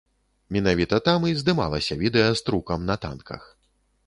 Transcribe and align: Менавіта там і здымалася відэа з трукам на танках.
Менавіта 0.55 0.97
там 1.09 1.27
і 1.31 1.35
здымалася 1.41 1.99
відэа 2.03 2.31
з 2.41 2.45
трукам 2.49 2.89
на 2.91 2.95
танках. 3.05 3.41